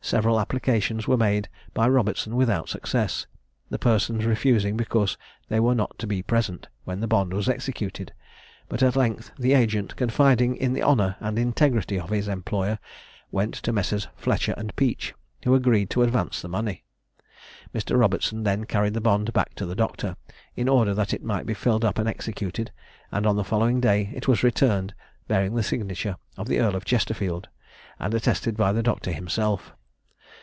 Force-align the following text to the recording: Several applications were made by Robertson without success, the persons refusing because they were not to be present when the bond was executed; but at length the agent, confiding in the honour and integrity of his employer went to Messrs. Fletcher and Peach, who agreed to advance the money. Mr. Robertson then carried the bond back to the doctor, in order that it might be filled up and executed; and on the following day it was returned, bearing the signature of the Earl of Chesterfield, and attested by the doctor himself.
Several 0.00 0.40
applications 0.40 1.06
were 1.06 1.18
made 1.18 1.50
by 1.74 1.86
Robertson 1.86 2.34
without 2.34 2.70
success, 2.70 3.26
the 3.68 3.78
persons 3.80 4.24
refusing 4.24 4.74
because 4.74 5.18
they 5.50 5.60
were 5.60 5.74
not 5.74 5.98
to 5.98 6.06
be 6.06 6.22
present 6.22 6.68
when 6.84 7.00
the 7.00 7.06
bond 7.06 7.34
was 7.34 7.46
executed; 7.46 8.14
but 8.70 8.82
at 8.82 8.96
length 8.96 9.32
the 9.38 9.52
agent, 9.52 9.96
confiding 9.96 10.56
in 10.56 10.72
the 10.72 10.82
honour 10.82 11.16
and 11.20 11.38
integrity 11.38 11.98
of 12.00 12.08
his 12.08 12.26
employer 12.26 12.78
went 13.30 13.52
to 13.56 13.70
Messrs. 13.70 14.08
Fletcher 14.16 14.54
and 14.56 14.74
Peach, 14.76 15.12
who 15.44 15.54
agreed 15.54 15.90
to 15.90 16.02
advance 16.02 16.40
the 16.40 16.48
money. 16.48 16.84
Mr. 17.74 17.98
Robertson 17.98 18.44
then 18.44 18.64
carried 18.64 18.94
the 18.94 19.02
bond 19.02 19.34
back 19.34 19.54
to 19.56 19.66
the 19.66 19.76
doctor, 19.76 20.16
in 20.56 20.70
order 20.70 20.94
that 20.94 21.12
it 21.12 21.22
might 21.24 21.44
be 21.44 21.52
filled 21.52 21.84
up 21.84 21.98
and 21.98 22.08
executed; 22.08 22.72
and 23.12 23.26
on 23.26 23.36
the 23.36 23.44
following 23.44 23.78
day 23.78 24.08
it 24.14 24.26
was 24.26 24.42
returned, 24.42 24.94
bearing 25.26 25.54
the 25.54 25.62
signature 25.62 26.16
of 26.38 26.48
the 26.48 26.60
Earl 26.60 26.76
of 26.76 26.86
Chesterfield, 26.86 27.48
and 27.98 28.14
attested 28.14 28.56
by 28.56 28.72
the 28.72 28.82
doctor 28.84 29.10
himself. 29.12 29.74